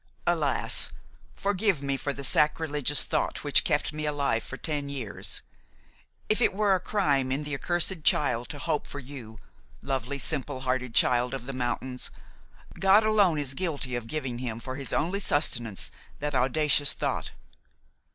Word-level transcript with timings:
"Alas! 0.25 0.89
forgive 1.35 1.83
me 1.83 1.95
for 1.95 2.11
the 2.11 2.23
sacrilegious 2.23 3.03
thought 3.03 3.43
which 3.43 3.63
kept 3.63 3.93
me 3.93 4.03
alive 4.07 4.41
for 4.41 4.57
ten 4.57 4.89
years; 4.89 5.43
if 6.27 6.41
it 6.41 6.55
were 6.55 6.73
a 6.73 6.79
crime 6.79 7.31
in 7.31 7.43
the 7.43 7.53
accursed 7.53 8.03
child 8.03 8.49
to 8.49 8.57
hope 8.57 8.87
for 8.87 8.97
you, 8.97 9.37
lovely, 9.83 10.17
simple 10.17 10.61
hearted 10.61 10.95
child 10.95 11.35
of 11.35 11.45
the 11.45 11.53
mountains, 11.53 12.09
God 12.79 13.03
alone 13.03 13.37
is 13.37 13.53
guilty 13.53 13.95
of 13.95 14.07
giving 14.07 14.39
him, 14.39 14.59
for 14.59 14.75
his 14.75 14.91
only 14.91 15.19
sustenance, 15.19 15.91
that 16.19 16.33
audacious 16.33 16.93
thought. 16.93 17.29